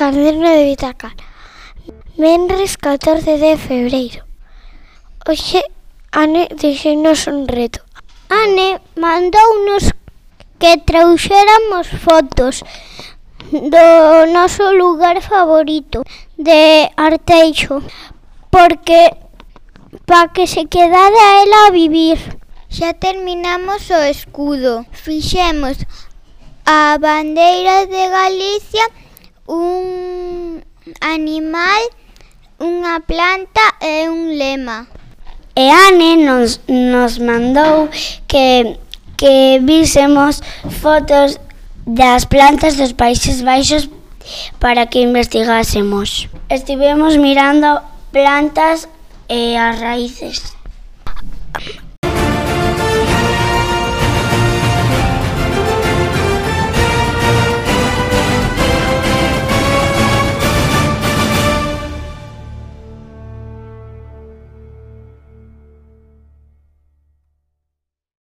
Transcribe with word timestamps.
Caderno 0.00 0.48
de 0.48 0.64
Bitacara 0.64 1.14
Menres 2.16 2.78
14 2.78 3.36
de 3.36 3.58
febreiro. 3.58 4.24
Oxe 5.28 5.60
Ane 6.10 6.48
dixenos 6.56 7.26
un 7.26 7.44
reto. 7.46 7.80
Ane 8.30 8.80
mandounos 8.96 9.92
que 10.58 10.72
trouxéramos 10.88 11.86
fotos 12.04 12.64
do 13.72 13.86
noso 14.32 14.72
lugar 14.72 15.20
favorito 15.20 16.00
de 16.38 16.88
Arteixo 16.96 17.84
porque 18.48 19.02
pa 20.08 20.32
que 20.32 20.46
se 20.46 20.64
quedara 20.64 21.24
ela 21.44 21.60
a 21.66 21.76
vivir. 21.76 22.16
Xa 22.72 22.96
terminamos 22.96 23.82
o 23.92 24.00
escudo. 24.14 24.72
Fixemos 25.04 25.76
a 26.64 26.96
bandeira 26.96 27.84
de 27.84 28.02
Galicia 28.08 28.86
un 29.50 30.62
animal, 31.02 31.82
unha 32.62 33.02
planta 33.02 33.74
e 33.82 34.06
un 34.06 34.38
lema. 34.38 34.86
E 35.58 35.66
Ane 35.66 36.22
nos, 36.22 36.62
nos 36.70 37.18
mandou 37.18 37.90
que, 38.30 38.78
que 39.18 39.58
vísemos 39.58 40.38
fotos 40.78 41.42
das 41.82 42.22
plantas 42.30 42.78
dos 42.78 42.94
Países 42.94 43.42
Baixos 43.42 43.90
para 44.62 44.86
que 44.86 45.02
investigásemos. 45.02 46.30
Estivemos 46.48 47.18
mirando 47.18 47.82
plantas 48.14 48.86
e 49.26 49.58
as 49.58 49.74
raíces. 49.82 50.59